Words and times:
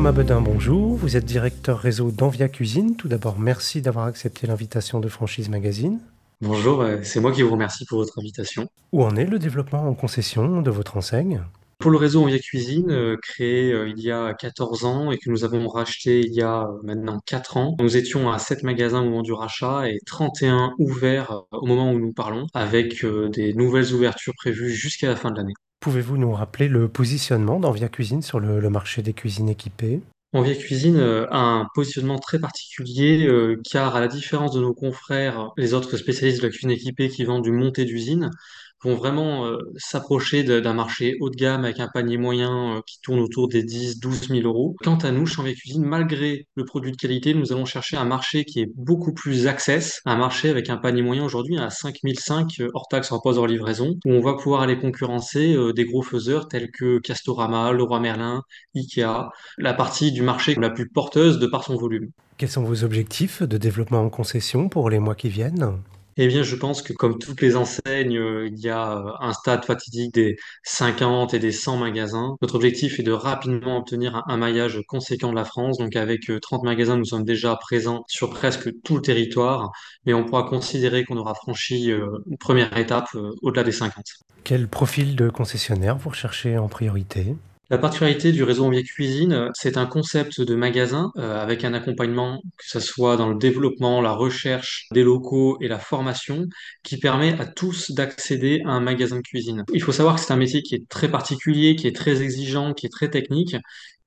Thomas 0.00 0.12
Bedin, 0.12 0.40
bonjour. 0.40 0.96
Vous 0.96 1.18
êtes 1.18 1.26
directeur 1.26 1.78
réseau 1.78 2.10
d'Envia 2.10 2.48
Cuisine. 2.48 2.96
Tout 2.96 3.06
d'abord, 3.06 3.38
merci 3.38 3.82
d'avoir 3.82 4.06
accepté 4.06 4.46
l'invitation 4.46 4.98
de 4.98 5.08
Franchise 5.08 5.50
Magazine. 5.50 6.00
Bonjour, 6.40 6.80
euh, 6.80 7.00
c'est 7.02 7.20
moi 7.20 7.32
qui 7.32 7.42
vous 7.42 7.50
remercie 7.50 7.84
pour 7.84 7.98
votre 7.98 8.18
invitation. 8.18 8.66
Où 8.92 9.04
en 9.04 9.14
est 9.16 9.26
le 9.26 9.38
développement 9.38 9.86
en 9.86 9.92
concession 9.92 10.62
de 10.62 10.70
votre 10.70 10.96
enseigne? 10.96 11.42
Pour 11.78 11.90
le 11.90 11.98
réseau 11.98 12.22
Envia 12.22 12.38
Cuisine, 12.38 12.90
euh, 12.90 13.18
créé 13.20 13.74
euh, 13.74 13.90
il 13.90 14.02
y 14.02 14.10
a 14.10 14.32
14 14.32 14.86
ans 14.86 15.10
et 15.10 15.18
que 15.18 15.28
nous 15.28 15.44
avons 15.44 15.68
racheté 15.68 16.20
il 16.20 16.32
y 16.32 16.40
a 16.40 16.66
maintenant 16.82 17.20
4 17.26 17.58
ans, 17.58 17.76
nous 17.78 17.98
étions 17.98 18.30
à 18.30 18.38
7 18.38 18.62
magasins 18.62 19.02
au 19.02 19.04
moment 19.04 19.20
du 19.20 19.34
rachat 19.34 19.90
et 19.90 19.98
31 20.06 20.72
ouverts 20.78 21.42
au 21.52 21.66
moment 21.66 21.92
où 21.92 21.98
nous 21.98 22.14
parlons, 22.14 22.46
avec 22.54 23.04
des 23.04 23.52
nouvelles 23.52 23.92
ouvertures 23.92 24.32
prévues 24.34 24.70
jusqu'à 24.70 25.08
la 25.08 25.16
fin 25.16 25.30
de 25.30 25.36
l'année. 25.36 25.52
Pouvez-vous 25.80 26.18
nous 26.18 26.32
rappeler 26.32 26.68
le 26.68 26.88
positionnement 26.88 27.58
d'Envia 27.58 27.88
Cuisine 27.88 28.20
sur 28.20 28.38
le, 28.38 28.68
marché 28.68 29.00
des 29.00 29.14
cuisines 29.14 29.48
équipées? 29.48 30.02
Envia 30.34 30.54
Cuisine 30.54 30.98
euh, 30.98 31.26
a 31.30 31.40
un 31.40 31.68
positionnement 31.74 32.18
très 32.18 32.38
particulier 32.38 33.26
euh, 33.26 33.60
car 33.68 33.96
à 33.96 34.00
la 34.00 34.06
différence 34.06 34.52
de 34.52 34.60
nos 34.60 34.74
confrères, 34.74 35.52
les 35.56 35.72
autres 35.72 35.96
spécialistes 35.96 36.42
de 36.42 36.46
la 36.46 36.50
cuisine 36.50 36.70
équipée 36.70 37.08
qui 37.08 37.24
vendent 37.24 37.42
du 37.42 37.50
monté 37.50 37.86
d'usine, 37.86 38.30
vont 38.82 38.94
vraiment 38.94 39.46
euh, 39.46 39.58
s'approcher 39.76 40.42
d'un 40.42 40.72
marché 40.72 41.16
haut 41.20 41.30
de 41.30 41.36
gamme 41.36 41.64
avec 41.64 41.80
un 41.80 41.88
panier 41.88 42.16
moyen 42.16 42.76
euh, 42.76 42.80
qui 42.86 43.00
tourne 43.02 43.20
autour 43.20 43.48
des 43.48 43.62
10, 43.62 44.00
12 44.00 44.28
000 44.28 44.40
euros. 44.42 44.74
Quant 44.82 44.96
à 44.96 45.10
nous, 45.10 45.26
chez 45.26 45.40
Envia 45.40 45.54
Cuisine, 45.54 45.84
malgré 45.84 46.46
le 46.54 46.64
produit 46.64 46.92
de 46.92 46.96
qualité, 46.96 47.34
nous 47.34 47.52
allons 47.52 47.64
chercher 47.64 47.96
un 47.96 48.04
marché 48.04 48.44
qui 48.44 48.60
est 48.60 48.70
beaucoup 48.74 49.12
plus 49.12 49.46
access, 49.46 50.00
un 50.06 50.16
marché 50.16 50.48
avec 50.48 50.70
un 50.70 50.76
panier 50.76 51.02
moyen 51.02 51.24
aujourd'hui 51.24 51.58
à 51.58 51.70
5 51.70 51.96
500 52.02 52.46
euh, 52.60 52.68
hors 52.74 52.88
taxe 52.88 53.12
hors 53.12 53.22
pose 53.22 53.38
hors 53.38 53.46
livraison, 53.46 53.96
où 54.04 54.12
on 54.12 54.20
va 54.20 54.34
pouvoir 54.34 54.62
aller 54.62 54.78
concurrencer 54.78 55.56
des 55.74 55.84
gros 55.84 56.02
faiseurs 56.02 56.48
tels 56.48 56.70
que 56.70 56.98
Castorama, 56.98 57.72
Leroy 57.72 58.00
Merlin, 58.00 58.42
Ikea, 58.74 59.30
la 59.58 59.74
partie 59.74 60.12
du 60.12 60.22
marché 60.22 60.54
la 60.54 60.70
plus 60.70 60.88
porteuse 60.88 61.38
de 61.38 61.46
par 61.46 61.64
son 61.64 61.76
volume. 61.76 62.10
Quels 62.38 62.48
sont 62.48 62.62
vos 62.62 62.84
objectifs 62.84 63.42
de 63.42 63.58
développement 63.58 64.00
en 64.00 64.10
concession 64.10 64.68
pour 64.68 64.88
les 64.90 64.98
mois 64.98 65.14
qui 65.14 65.28
viennent? 65.28 65.80
Eh 66.22 66.28
bien, 66.28 66.42
je 66.42 66.54
pense 66.54 66.82
que 66.82 66.92
comme 66.92 67.18
toutes 67.18 67.40
les 67.40 67.56
enseignes, 67.56 68.18
euh, 68.18 68.46
il 68.46 68.58
y 68.58 68.68
a 68.68 68.98
euh, 68.98 69.10
un 69.20 69.32
stade 69.32 69.64
fatidique 69.64 70.12
des 70.12 70.36
50 70.64 71.32
et 71.32 71.38
des 71.38 71.50
100 71.50 71.78
magasins. 71.78 72.36
Notre 72.42 72.56
objectif 72.56 73.00
est 73.00 73.02
de 73.02 73.10
rapidement 73.10 73.78
obtenir 73.78 74.22
un, 74.26 74.36
maillage 74.36 74.82
conséquent 74.86 75.30
de 75.30 75.34
la 75.34 75.46
France. 75.46 75.78
Donc, 75.78 75.96
avec 75.96 76.28
euh, 76.28 76.38
30 76.38 76.62
magasins, 76.62 76.98
nous 76.98 77.06
sommes 77.06 77.24
déjà 77.24 77.56
présents 77.56 78.04
sur 78.06 78.28
presque 78.28 78.70
tout 78.82 78.96
le 78.96 79.00
territoire, 79.00 79.70
mais 80.04 80.12
on 80.12 80.26
pourra 80.26 80.42
considérer 80.42 81.06
qu'on 81.06 81.16
aura 81.16 81.34
franchi 81.34 81.90
euh, 81.90 82.18
une 82.30 82.36
première 82.36 82.76
étape 82.76 83.08
euh, 83.14 83.32
au-delà 83.40 83.64
des 83.64 83.72
50. 83.72 84.04
Quel 84.44 84.68
profil 84.68 85.16
de 85.16 85.30
concessionnaire 85.30 85.96
vous 85.96 86.10
recherchez 86.10 86.58
en 86.58 86.68
priorité? 86.68 87.34
La 87.70 87.78
particularité 87.78 88.32
du 88.32 88.42
réseau 88.42 88.64
Envie 88.64 88.82
Cuisine, 88.82 89.48
c'est 89.54 89.76
un 89.76 89.86
concept 89.86 90.40
de 90.40 90.56
magasin 90.56 91.12
euh, 91.16 91.40
avec 91.40 91.64
un 91.64 91.72
accompagnement, 91.72 92.42
que 92.56 92.64
ce 92.66 92.80
soit 92.80 93.16
dans 93.16 93.28
le 93.28 93.36
développement, 93.36 94.00
la 94.00 94.10
recherche 94.10 94.88
des 94.92 95.04
locaux 95.04 95.56
et 95.60 95.68
la 95.68 95.78
formation, 95.78 96.48
qui 96.82 96.96
permet 96.96 97.38
à 97.40 97.46
tous 97.46 97.92
d'accéder 97.92 98.60
à 98.66 98.70
un 98.70 98.80
magasin 98.80 99.18
de 99.18 99.22
cuisine. 99.22 99.64
Il 99.72 99.82
faut 99.84 99.92
savoir 99.92 100.16
que 100.16 100.20
c'est 100.20 100.32
un 100.32 100.36
métier 100.36 100.62
qui 100.62 100.74
est 100.74 100.88
très 100.88 101.08
particulier, 101.08 101.76
qui 101.76 101.86
est 101.86 101.94
très 101.94 102.22
exigeant, 102.22 102.74
qui 102.74 102.86
est 102.86 102.90
très 102.90 103.08
technique. 103.08 103.54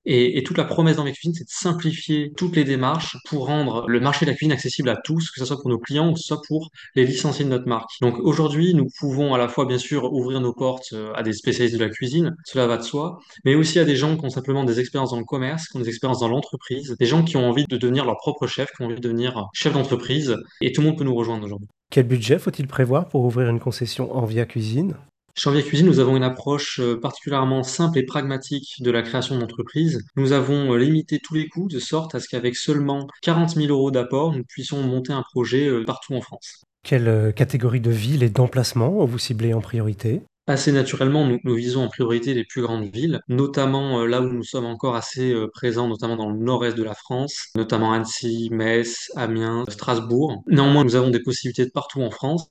Et, 0.06 0.44
toute 0.44 0.58
la 0.58 0.66
promesse 0.66 0.98
dans 0.98 1.06
mes 1.06 1.14
cuisines, 1.14 1.34
c'est 1.34 1.46
de 1.46 1.50
simplifier 1.50 2.32
toutes 2.36 2.56
les 2.56 2.64
démarches 2.64 3.18
pour 3.30 3.48
rendre 3.48 3.88
le 3.88 4.00
marché 4.00 4.26
de 4.26 4.32
la 4.32 4.36
cuisine 4.36 4.52
accessible 4.52 4.90
à 4.90 4.98
tous, 4.98 5.32
que 5.32 5.40
ce 5.40 5.46
soit 5.46 5.58
pour 5.58 5.70
nos 5.70 5.80
clients 5.80 6.10
ou 6.10 6.14
que 6.14 6.20
ce 6.20 6.26
soit 6.28 6.42
pour 6.48 6.70
les 6.96 7.06
licenciés 7.06 7.46
de 7.46 7.50
notre 7.50 7.68
marque. 7.68 7.90
Donc 8.02 8.20
aujourd'hui, 8.20 8.74
nous 8.74 8.88
pouvons 9.00 9.34
à 9.34 9.38
la 9.38 9.48
fois, 9.48 9.66
bien 9.66 9.78
sûr, 9.78 10.12
ouvrir 10.12 10.42
nos 10.42 10.54
portes 10.54 10.92
euh, 10.94 11.14
à 11.14 11.24
des 11.24 11.34
spécialistes 11.34 11.78
de 11.78 11.84
la 11.84 11.90
cuisine, 11.90 12.36
cela 12.46 12.68
va 12.68 12.78
de 12.78 12.84
soi, 12.84 13.20
mais 13.46 13.56
aussi 13.56 13.80
à 13.80 13.86
des 13.86 13.96
gens 13.96 14.18
qui 14.18 14.26
ont 14.26 14.30
simplement 14.30 14.64
des 14.64 14.80
expériences 14.80 15.12
dans 15.12 15.20
le 15.20 15.26
commerce, 15.26 15.68
qui 15.68 15.78
ont 15.78 15.80
des 15.80 15.90
expériences 15.90 16.20
dans 16.20 16.28
l'entreprise, 16.28 16.96
des 17.00 17.06
gens 17.06 17.24
qui 17.24 17.38
ont 17.38 17.48
envie 17.48 17.66
de 17.66 17.78
devenir 17.78 18.06
leur 18.06 18.18
propre 18.18 18.48
chef, 18.48 18.72
qui 18.76 18.82
ont 18.82 18.86
envie 18.86 18.96
de 18.96 19.02
devenir 19.02 19.48
chef 19.54 19.74
d'entreprise, 19.74 20.36
et 20.62 20.72
tout 20.72 20.82
le 20.82 20.88
monde 20.88 20.98
peut 20.98 21.04
nous 21.04 21.16
rejoindre 21.16 21.46
aujourd'hui. 21.46 21.68
Quel 21.90 22.08
budget 22.08 22.40
faut-il 22.40 22.68
prévoir 22.68 23.08
pour 23.08 23.24
ouvrir 23.24 23.50
une 23.50 23.60
concession 23.60 24.16
Envia 24.16 24.46
Cuisine? 24.46 24.96
Chez 25.36 25.50
Envia 25.50 25.64
Cuisine, 25.64 25.88
nous 25.88 26.00
avons 26.00 26.16
une 26.16 26.24
approche 26.24 26.80
euh, 26.80 27.00
particulièrement 27.00 27.64
simple 27.64 27.98
et 27.98 28.04
pragmatique 28.04 28.76
de 28.82 28.92
la 28.92 29.02
création 29.02 29.40
d'entreprise. 29.40 30.06
Nous 30.16 30.32
avons 30.32 30.74
euh, 30.74 30.78
limité 30.78 31.20
tous 31.20 31.34
les 31.34 31.48
coûts 31.48 31.68
de 31.68 31.80
sorte 31.80 32.14
à 32.14 32.20
ce 32.20 32.28
qu'avec 32.28 32.56
seulement 32.56 33.08
40 33.24 33.56
000 33.56 33.68
euros 33.68 33.90
d'apport, 33.90 34.32
nous 34.32 34.44
puissions 34.44 34.84
monter 34.84 35.12
un 35.12 35.24
projet 35.24 35.68
euh, 35.68 35.84
partout 35.86 36.14
en 36.14 36.22
France. 36.22 36.62
Quelle 36.84 37.34
catégorie 37.36 37.82
de 37.82 37.90
ville 37.90 38.22
et 38.22 38.30
d'emplacement 38.30 39.06
vous 39.06 39.18
ciblez 39.18 39.54
en 39.54 39.62
priorité? 39.62 40.22
Assez 40.46 40.74
naturellement, 40.74 41.26
nous, 41.26 41.40
nous 41.46 41.56
visons 41.56 41.86
en 41.86 41.88
priorité 41.88 42.34
les 42.34 42.44
plus 42.44 42.62
grandes 42.62 42.94
villes, 42.94 43.22
notamment 43.30 44.02
euh, 44.02 44.08
là 44.08 44.22
où 44.22 44.28
nous 44.28 44.44
sommes 44.44 44.66
encore 44.66 44.98
assez 44.98 45.32
euh, 45.32 45.48
présents, 45.48 45.88
notamment 45.88 46.18
dans 46.18 46.30
le 46.30 46.38
nord-est 46.38 46.76
de 46.76 46.84
la 46.84 46.94
France, 46.94 47.46
notamment 47.56 47.94
Annecy, 47.94 48.50
Metz, 48.52 49.10
Amiens, 49.16 49.64
Strasbourg. 49.70 50.44
Néanmoins, 50.48 50.84
nous 50.84 50.98
avons 50.98 51.12
des 51.12 51.22
possibilités 51.22 51.64
de 51.66 51.72
partout 51.72 52.02
en 52.02 52.12
France. 52.12 52.50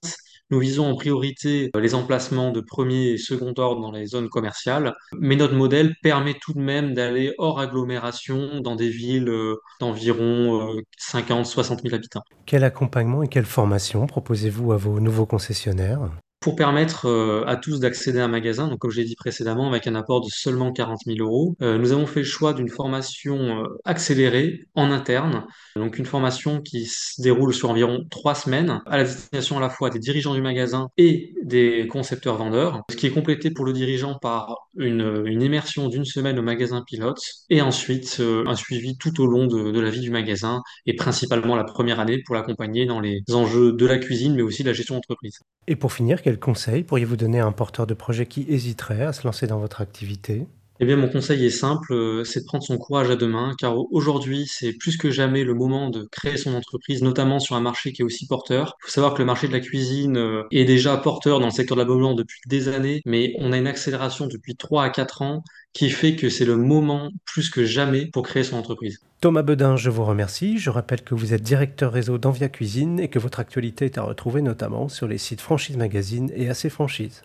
Nous 0.52 0.58
visons 0.58 0.90
en 0.90 0.94
priorité 0.96 1.70
euh, 1.74 1.80
les 1.80 1.94
emplacements 1.94 2.50
de 2.50 2.60
premier 2.60 3.12
et 3.12 3.16
second 3.16 3.54
ordre 3.56 3.80
dans 3.80 3.90
les 3.90 4.04
zones 4.04 4.28
commerciales, 4.28 4.94
mais 5.18 5.34
notre 5.34 5.54
modèle 5.54 5.94
permet 6.02 6.34
tout 6.34 6.52
de 6.52 6.60
même 6.60 6.92
d'aller 6.92 7.32
hors 7.38 7.58
agglomération 7.58 8.60
dans 8.60 8.76
des 8.76 8.90
villes 8.90 9.30
euh, 9.30 9.56
d'environ 9.80 10.76
50-60 11.00 11.80
000 11.80 11.94
habitants. 11.94 12.20
Quel 12.44 12.64
accompagnement 12.64 13.22
et 13.22 13.28
quelle 13.28 13.46
formation 13.46 14.06
proposez-vous 14.06 14.72
à 14.72 14.76
vos 14.76 15.00
nouveaux 15.00 15.24
concessionnaires? 15.24 16.10
Pour 16.42 16.56
permettre 16.56 17.06
euh, 17.06 17.44
à 17.46 17.54
tous 17.54 17.78
d'accéder 17.78 18.18
à 18.18 18.24
un 18.24 18.28
magasin, 18.28 18.66
donc 18.66 18.80
comme 18.80 18.90
je 18.90 18.96
l'ai 18.96 19.04
dit 19.04 19.14
précédemment, 19.14 19.68
avec 19.68 19.86
un 19.86 19.94
apport 19.94 20.20
de 20.20 20.28
seulement 20.28 20.72
40 20.72 21.02
000 21.06 21.18
euros, 21.20 21.54
euh, 21.62 21.78
nous 21.78 21.92
avons 21.92 22.04
fait 22.04 22.20
le 22.20 22.26
choix 22.26 22.52
d'une 22.52 22.68
formation 22.68 23.62
euh, 23.62 23.68
accélérée 23.84 24.66
en 24.74 24.90
interne, 24.90 25.44
donc 25.76 25.98
une 25.98 26.04
formation 26.04 26.60
qui 26.60 26.86
se 26.86 27.22
déroule 27.22 27.54
sur 27.54 27.70
environ 27.70 28.04
trois 28.10 28.34
semaines, 28.34 28.80
à 28.86 28.96
la 28.96 29.04
destination 29.04 29.58
à 29.58 29.60
la 29.60 29.70
fois 29.70 29.88
des 29.88 30.00
dirigeants 30.00 30.34
du 30.34 30.42
magasin 30.42 30.88
et 30.98 31.32
des 31.44 31.86
concepteurs 31.86 32.38
vendeurs, 32.38 32.82
ce 32.90 32.96
qui 32.96 33.06
est 33.06 33.10
complété 33.10 33.52
pour 33.52 33.64
le 33.64 33.72
dirigeant 33.72 34.18
par 34.18 34.68
une, 34.76 35.40
immersion 35.40 35.88
d'une 35.88 36.04
semaine 36.04 36.40
au 36.40 36.42
magasin 36.42 36.82
pilote, 36.84 37.22
et 37.50 37.62
ensuite 37.62 38.20
un 38.20 38.56
suivi 38.56 38.96
tout 38.96 39.20
au 39.20 39.26
long 39.26 39.46
de, 39.46 39.78
la 39.78 39.90
vie 39.90 40.00
du 40.00 40.10
magasin, 40.10 40.60
et 40.86 40.94
principalement 40.94 41.54
la 41.54 41.64
première 41.64 42.00
année 42.00 42.20
pour 42.24 42.34
l'accompagner 42.34 42.84
dans 42.84 42.98
les 42.98 43.22
enjeux 43.32 43.72
de 43.72 43.86
la 43.86 43.98
cuisine, 43.98 44.34
mais 44.34 44.42
aussi 44.42 44.64
de 44.64 44.68
la 44.68 44.74
gestion 44.74 44.96
d'entreprise. 44.96 45.38
Et 45.68 45.76
pour 45.76 45.92
finir, 45.92 46.20
conseil 46.38 46.82
pourriez-vous 46.84 47.16
donner 47.16 47.40
à 47.40 47.46
un 47.46 47.52
porteur 47.52 47.86
de 47.86 47.94
projet 47.94 48.26
qui 48.26 48.46
hésiterait 48.48 49.02
à 49.02 49.12
se 49.12 49.26
lancer 49.26 49.46
dans 49.46 49.58
votre 49.58 49.80
activité? 49.80 50.46
Eh 50.80 50.84
bien, 50.84 50.96
mon 50.96 51.08
conseil 51.08 51.44
est 51.44 51.50
simple, 51.50 51.92
euh, 51.92 52.24
c'est 52.24 52.40
de 52.40 52.44
prendre 52.44 52.64
son 52.64 52.76
courage 52.78 53.10
à 53.10 53.16
deux 53.16 53.28
mains, 53.28 53.54
car 53.58 53.76
aujourd'hui, 53.92 54.46
c'est 54.48 54.72
plus 54.72 54.96
que 54.96 55.10
jamais 55.10 55.44
le 55.44 55.54
moment 55.54 55.90
de 55.90 56.08
créer 56.10 56.36
son 56.36 56.54
entreprise, 56.54 57.02
notamment 57.02 57.38
sur 57.38 57.54
un 57.54 57.60
marché 57.60 57.92
qui 57.92 58.02
est 58.02 58.04
aussi 58.04 58.26
porteur. 58.26 58.76
Il 58.80 58.86
faut 58.86 58.90
savoir 58.90 59.14
que 59.14 59.18
le 59.18 59.26
marché 59.26 59.46
de 59.46 59.52
la 59.52 59.60
cuisine 59.60 60.16
euh, 60.16 60.42
est 60.50 60.64
déjà 60.64 60.96
porteur 60.96 61.38
dans 61.38 61.46
le 61.46 61.52
secteur 61.52 61.76
de 61.76 61.82
l'habillement 61.82 62.14
depuis 62.14 62.40
des 62.46 62.68
années, 62.68 63.00
mais 63.06 63.34
on 63.38 63.52
a 63.52 63.58
une 63.58 63.66
accélération 63.66 64.26
depuis 64.26 64.56
3 64.56 64.84
à 64.84 64.90
4 64.90 65.22
ans 65.22 65.44
qui 65.72 65.88
fait 65.90 66.16
que 66.16 66.28
c'est 66.28 66.44
le 66.44 66.56
moment 66.56 67.10
plus 67.24 67.48
que 67.48 67.64
jamais 67.64 68.06
pour 68.06 68.24
créer 68.24 68.44
son 68.44 68.56
entreprise. 68.56 68.98
Thomas 69.20 69.42
Bedin, 69.42 69.76
je 69.76 69.88
vous 69.88 70.04
remercie. 70.04 70.58
Je 70.58 70.70
rappelle 70.70 71.02
que 71.02 71.14
vous 71.14 71.32
êtes 71.32 71.42
directeur 71.42 71.92
réseau 71.92 72.18
d'Envia 72.18 72.48
Cuisine 72.48 72.98
et 72.98 73.08
que 73.08 73.18
votre 73.18 73.40
actualité 73.40 73.84
est 73.84 73.98
à 73.98 74.02
retrouver 74.02 74.42
notamment 74.42 74.88
sur 74.88 75.06
les 75.06 75.18
sites 75.18 75.40
Franchise 75.40 75.76
Magazine 75.76 76.30
et 76.34 76.50
AC 76.50 76.68
Franchise. 76.68 77.20